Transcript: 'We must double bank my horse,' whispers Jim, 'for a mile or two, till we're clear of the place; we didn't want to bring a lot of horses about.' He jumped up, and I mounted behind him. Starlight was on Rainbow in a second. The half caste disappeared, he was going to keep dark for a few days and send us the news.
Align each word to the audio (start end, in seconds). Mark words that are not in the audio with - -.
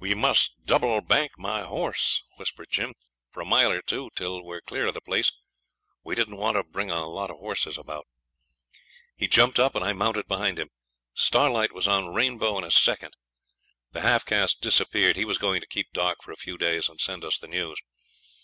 'We 0.00 0.14
must 0.14 0.54
double 0.64 1.00
bank 1.00 1.38
my 1.38 1.62
horse,' 1.62 2.24
whispers 2.36 2.66
Jim, 2.72 2.92
'for 3.30 3.42
a 3.42 3.44
mile 3.44 3.70
or 3.70 3.80
two, 3.80 4.10
till 4.16 4.42
we're 4.42 4.60
clear 4.62 4.86
of 4.86 4.94
the 4.94 5.00
place; 5.00 5.30
we 6.02 6.16
didn't 6.16 6.38
want 6.38 6.56
to 6.56 6.64
bring 6.64 6.90
a 6.90 7.06
lot 7.06 7.30
of 7.30 7.36
horses 7.36 7.78
about.' 7.78 8.08
He 9.16 9.28
jumped 9.28 9.60
up, 9.60 9.76
and 9.76 9.84
I 9.84 9.92
mounted 9.92 10.26
behind 10.26 10.58
him. 10.58 10.70
Starlight 11.14 11.70
was 11.70 11.86
on 11.86 12.12
Rainbow 12.12 12.58
in 12.58 12.64
a 12.64 12.70
second. 12.72 13.14
The 13.92 14.00
half 14.00 14.24
caste 14.26 14.60
disappeared, 14.60 15.14
he 15.14 15.24
was 15.24 15.38
going 15.38 15.60
to 15.60 15.68
keep 15.68 15.92
dark 15.92 16.18
for 16.24 16.32
a 16.32 16.36
few 16.36 16.58
days 16.58 16.88
and 16.88 17.00
send 17.00 17.24
us 17.24 17.38
the 17.38 17.46
news. 17.46 17.78